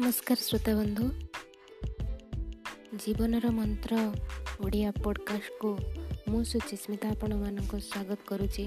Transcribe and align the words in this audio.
ନମସ୍କାର 0.00 0.38
ଶ୍ରୋତା 0.40 0.72
ବନ୍ଧୁ 0.74 1.06
ଜୀବନର 3.00 3.46
ମନ୍ତ୍ର 3.56 3.92
ଓଡ଼ିଆ 4.64 4.90
ପଡ଼କାଷ୍ଟକୁ 5.04 5.70
ମୁଁ 6.30 6.40
ସୁଚିସ୍ମିତା 6.50 7.06
ଆପଣମାନଙ୍କୁ 7.14 7.76
ସ୍ୱାଗତ 7.90 8.20
କରୁଛି। 8.30 8.64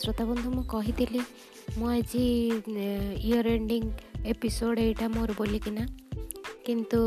ଶ୍ରୋତା 0.00 0.24
ବନ୍ଧୁ 0.30 0.48
ମୁଁ 0.56 0.64
କହିଥିଲି 0.74 1.20
ମୁଁ 1.78 1.88
ଆଜି 1.96 2.24
ଇୟର୍ 3.28 3.48
ଏଣ୍ଡିଂ 3.56 3.84
ଏପିସୋଡ଼ 4.32 4.76
ଏଇଟା 4.86 5.06
ମୋର 5.16 5.30
ବୋଲିକିନା। 5.40 5.84
କିନ୍ତୁ 6.66 7.00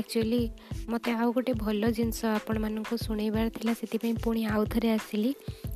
ଆକ୍ଚୁଆଲି 0.00 0.42
ମୋତେ 0.90 1.10
ଆଉ 1.20 1.28
ଗୋଟେ 1.36 1.52
ଭଲ 1.64 1.82
ଜିନିଷ 1.98 2.20
ଆପଣମାନଙ୍କୁ 2.38 2.94
ଶୁଣେଇବାର 3.06 3.46
ଥିଲା 3.56 3.72
ସେଥିପାଇଁ 3.80 4.14
ପୁଣି 4.24 4.42
ଆଉ 4.54 4.62
ଥରେ 4.72 4.88
ଆସିଲି। 4.98 5.30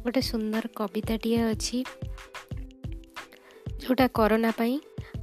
ଗୋଟେ 0.04 0.20
ସୁନ୍ଦର 0.30 0.64
କବିତାଟିଏ 0.80 1.40
ଅଛି। 1.52 1.78
ଯେଉଁଟା 3.84 4.06
କରୋନା 4.18 4.50
ପାଇଁ 4.58 4.74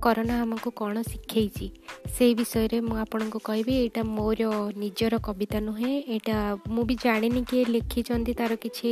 କରୋନା 0.05 0.35
ଆମକୁ 0.43 0.69
କ'ଣ 0.79 0.95
ଶିଖେଇଛି 1.11 1.67
ସେଇ 2.15 2.33
ବିଷୟରେ 2.39 2.77
ମୁଁ 2.87 2.95
ଆପଣଙ୍କୁ 3.03 3.39
କହିବି। 3.47 3.73
ଏଇଟା 3.83 4.01
ମୋର 4.17 4.41
ନିଜର 4.81 5.13
କବିତା 5.27 5.59
ନୁହେଁ 5.67 5.91
ଏଇଟା 6.13 6.35
ମୁଁ 6.73 6.83
ବି 6.89 6.95
ଜାଣିନି 7.05 7.41
କିଏ 7.49 7.63
ଲେଖିଛନ୍ତି 7.75 8.33
ତା'ର 8.39 8.53
କିଛି 8.63 8.89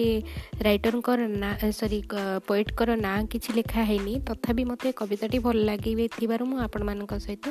ରାଇଟରଙ୍କର 0.65 1.19
ନାଁ 1.43 1.53
ସରି 1.79 1.99
ପୋଏଟ୍ଙ୍କର 2.47 2.89
ନାଁ 3.05 3.17
କିଛି 3.31 3.49
ଲେଖା 3.59 3.81
ହେଇନି। 3.89 4.13
ତଥାପି 4.29 4.63
ମୋତେ 4.71 4.87
କବିତାଟି 5.01 5.37
ଭଲ 5.45 5.57
ଲାଗିଥିବାରୁ 5.69 6.43
ମୁଁ 6.51 6.57
ଆପଣମାନଙ୍କ 6.67 7.13
ସହିତ 7.25 7.45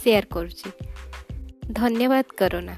ସେୟାର 0.00 0.24
କରୁଛି। 0.34 0.68
ଧନ୍ୟବାଦ 1.78 2.26
କରୋନା। 2.40 2.74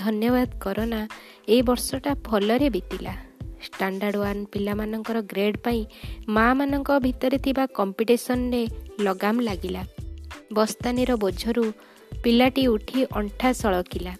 ଧନ୍ୟବାଦ 0.00 0.48
କରୋନା 0.64 1.00
ଏଇ 1.48 1.60
ବର୍ଷଟା 1.62 2.10
ଭଲରେ 2.28 2.68
ବିତିଲା। 2.70 3.14
ଷ୍ଟାଣ୍ଡାର୍ଡ଼ 3.62 4.18
ୱାନ୍ 4.24 4.46
ପିଲାମାନଙ୍କର 4.52 5.18
ଗ୍ରେଡ଼୍ 5.22 5.58
ପାଇଁ 5.64 5.80
ମାଆମାନଙ୍କ 6.28 6.90
ଭିତରେ 6.98 7.38
ଥିବା 7.38 7.64
କମ୍ପିଟିସନରେ 7.78 8.62
ଲଗାମ 9.00 9.36
ଲାଗିଲା। 9.40 9.82
ବସ୍ତାନୀର 10.52 11.10
ବୋଝରୁ 11.16 11.64
ପିଲାଟି 12.22 12.66
ଉଠି 12.66 12.98
ଅଣ୍ଟା 13.12 13.52
ସଳକିଲା 13.52 14.12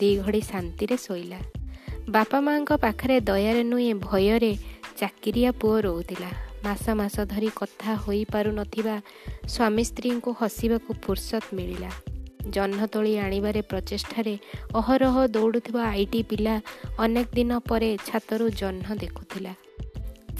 ଦୁଇ 0.00 0.14
ଘଡ଼ି 0.16 0.40
ଶାନ୍ତିରେ 0.40 0.96
ଶୋଇଲା। 0.96 1.40
ବାପା 2.08 2.38
ମାଆଙ୍କ 2.40 2.70
ପାଖରେ 2.84 3.16
ଦୟାରେ 3.20 3.62
ନୁହେଁ 3.64 3.94
ଭୟରେ 3.94 4.52
ଚାକିରିଆ 4.96 5.50
ପୁଅ 5.60 5.76
ରହୁଥିଲା। 5.80 6.30
ମାସ 6.64 6.84
ମାସ 6.90 7.16
ଧରି 7.24 7.50
କଥା 7.56 7.90
ହୋଇପାରୁନଥିବା 7.94 8.96
ସ୍ୱାମୀ 9.48 9.84
ସ୍ତ୍ରୀଙ୍କୁ 9.84 10.30
ହସିବାକୁ 10.40 10.90
ଫୁର୍ସତ 11.02 11.44
ମିଳିଲା। 11.52 11.90
ଜହ୍ନ 12.50 12.86
ତୋଳି 12.86 13.18
ଆଣିବାରେ 13.18 13.60
ପ୍ରଚେଷ୍ଟାରେ 13.62 14.38
ଅହରହ 14.74 15.26
ଦୌଡ଼ୁଥିବା 15.26 15.82
ଆଇଟି 15.84 16.22
ପିଲା 16.22 16.60
ଅନେକ 16.98 17.28
ଦିନ 17.34 17.58
ପରେ 17.58 17.96
ଛାତରୁ 18.06 18.50
ଜହ୍ନ 18.50 18.86
ଦେଖୁଥିଲା। 18.96 19.54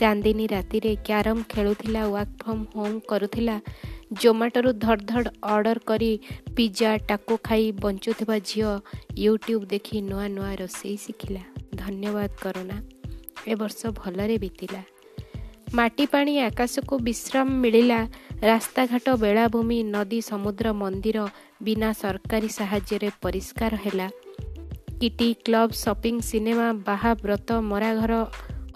ଚାନ୍ଦିନୀ 0.00 0.46
ରାତିରେ 0.46 0.96
କ୍ୟାରମ୍ 0.96 1.42
ଖେଳୁଥିଲା 1.48 2.02
ୱାର୍କ 2.04 2.42
ଫ୍ରମ୍ 2.42 2.64
ହୋମ୍ 2.76 3.00
କରୁଥିଲା 3.00 3.60
ଜୋମାଟୋରୁ 4.12 4.72
ଧଡ଼ 4.72 5.02
ଧଡ଼ 5.04 5.30
ଅର୍ଡ଼ର 5.42 5.78
କରି 5.86 6.18
ପିଜା 6.56 6.96
ଟାକୁ 7.08 7.38
ଖାଇ 7.42 7.72
ବଞ୍ଚୁଥିବା 7.72 8.38
ଝିଅ 8.38 8.70
ୟୁଟ୍ୟୁବ୍ 9.18 9.66
ଦେଖି 9.66 10.00
ନୂଆ 10.00 10.26
ନୂଆ 10.28 10.50
ରୋଷେଇ 10.54 10.96
ଶିଖିଲା। 10.96 11.42
ଧନ୍ୟବାଦ 11.74 12.30
କରୋନା 12.42 12.76
ଏ 13.48 13.54
ବର୍ଷ 13.54 13.80
ଭଲରେ 13.86 14.38
ବିତିଲା। 14.38 14.82
ମାଟି 15.74 16.06
ପାଣି 16.06 16.38
ଆକାଶକୁ 16.38 16.98
ବିଶ୍ରାମ 16.98 17.50
ମିଳିଲା। 17.50 18.06
ରାସ୍ତାଘାଟ 18.42 19.16
ବେଳାଭୂମି 19.16 19.82
ନଦୀ 19.84 20.20
ସମୁଦ୍ର 20.20 20.72
ମନ୍ଦିର 20.72 21.26
ବିନା 21.62 21.92
ସରକାରୀ 21.92 22.48
ସାହାଯ୍ୟରେ 22.48 23.10
ପରିଷ୍କାର 23.22 23.74
ହେଲା। 23.74 24.08
କିଟି 25.00 25.34
କ୍ଲବ୍ 25.44 25.72
ସପିଂ 25.72 26.20
ସିନେମା 26.20 26.72
ବାହା 26.72 27.14
ବ୍ରତ 27.14 27.52
ମରାଘର 27.52 28.26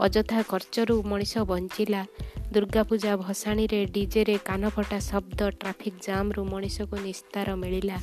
ଅଯଥା 0.00 0.42
ଖର୍ଚ୍ଚରୁ 0.42 1.02
ମଣିଷ 1.02 1.38
ବଞ୍ଚିଲା। 1.38 2.06
ଦୁର୍ଗାପୂଜା 2.52 3.16
ଭସାଣୀରେ 3.16 3.86
ଡିଜେରେ 3.86 4.38
କାନଫଟା 4.44 4.98
ଶବ୍ଦ 4.98 5.40
ଟ୍ରାଫିକ୍ 5.50 6.02
ଜାମ୍ରୁ 6.06 6.44
ମଣିଷକୁ 6.44 6.96
ନିସ୍ତାର 6.96 7.54
ମିଳିଲା। 7.54 7.98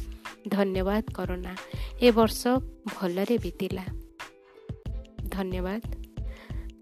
ଧନ୍ୟବାଦ 0.47 1.03
କରୋନା। 1.13 1.53
ଏ 2.01 2.11
ବର୍ଷ 2.11 2.47
ଭଲରେ 2.85 3.38
ବିତିଲା। 3.38 3.85
ଧନ୍ୟବାଦ। 5.29 5.81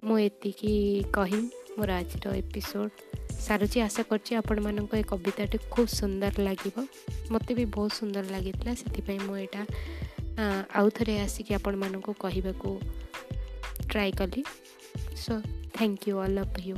ମୁଁ 0.03 0.17
ଏତିକି 0.19 1.03
କହି 1.13 1.41
ମୋର 1.77 1.89
ଆଜିର 2.01 2.25
ଏପିସୋଡ଼ 2.41 2.89
ସାରୁଛି 3.45 3.77
ଆଶା 3.87 4.01
କରୁଛି 4.09 4.31
ଆପଣମାନଙ୍କୁ 4.41 4.93
ଏ 4.97 5.03
କବିତାଟି 5.11 5.57
ଖୁବ୍ 5.73 5.89
ସୁନ୍ଦର 5.99 6.33
ଲାଗିବ। 6.47 6.75
ମୋତେ 7.31 7.51
ବି 7.57 7.65
ବହୁତ 7.75 7.91
ସୁନ୍ଦର 7.99 8.25
ଲାଗିଥିଲା। 8.35 8.73
ସେଥିପାଇଁ 8.81 9.19
ମୁଁ 9.27 9.35
ଏଇଟା 9.43 9.61
ଆଉ 10.77 10.87
ଥରେ 10.97 11.13
ଆସିକି 11.25 11.51
ଆପଣମାନଙ୍କୁ 11.59 12.11
କହିବାକୁ 12.23 12.69
ଟ୍ରାଏ 13.91 14.11
କଲି। 14.19 14.41
So 15.23 15.33
thank 15.75 16.01
you 16.07 16.15
all 16.25 16.37
of 16.39 16.57
you 16.67 16.75